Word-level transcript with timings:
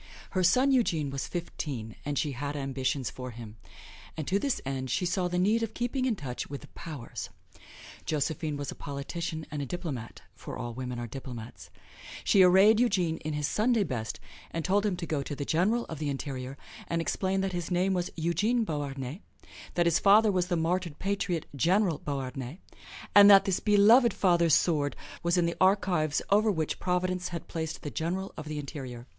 Her 0.31 0.41
son 0.41 0.71
Eugene 0.71 1.11
was 1.11 1.27
fifteen, 1.27 1.95
and 2.03 2.17
she 2.17 2.31
had 2.31 2.55
ambitions 2.55 3.11
for 3.11 3.29
him; 3.29 3.57
and 4.17 4.27
to 4.27 4.39
this 4.39 4.59
end 4.65 4.89
she 4.89 5.05
saw 5.05 5.27
the 5.27 5.37
need 5.37 5.61
of 5.61 5.75
keeping 5.75 6.05
in 6.05 6.15
touch 6.15 6.49
with 6.49 6.61
the 6.61 6.69
Powers. 6.69 7.29
Josephine 8.07 8.57
was 8.57 8.71
a 8.71 8.73
politician 8.73 9.45
and 9.51 9.61
a 9.61 9.65
diplomat, 9.67 10.23
for 10.33 10.57
all 10.57 10.73
women 10.73 10.97
are 10.97 11.05
diplomats. 11.05 11.69
She 12.23 12.41
arrayed 12.41 12.79
Eugene 12.79 13.17
in 13.17 13.33
his 13.33 13.47
Sunday 13.47 13.83
best 13.83 14.19
and 14.49 14.65
told 14.65 14.87
him 14.87 14.95
to 14.97 15.05
go 15.05 15.21
to 15.21 15.35
the 15.35 15.45
General 15.45 15.85
of 15.85 15.99
the 15.99 16.09
Interior 16.09 16.57
and 16.87 16.99
explain 16.99 17.41
that 17.41 17.53
his 17.53 17.69
name 17.69 17.93
was 17.93 18.09
Eugene 18.15 18.63
Beauharnais, 18.63 19.21
that 19.75 19.85
his 19.85 19.99
father 19.99 20.31
was 20.31 20.47
the 20.47 20.57
martyred 20.57 20.97
patriot, 20.97 21.45
General 21.55 21.99
Beauharnais, 21.99 22.57
and 23.13 23.29
that 23.29 23.45
this 23.45 23.59
beloved 23.59 24.15
father's 24.15 24.55
sword 24.55 24.95
was 25.21 25.37
in 25.37 25.45
the 25.45 25.57
archives 25.61 26.23
over 26.31 26.49
which 26.49 26.79
Providence 26.79 27.27
had 27.27 27.47
placed 27.47 27.83
the 27.83 27.91
General 27.91 28.33
of 28.35 28.47
the 28.47 28.57
Interior. 28.57 29.05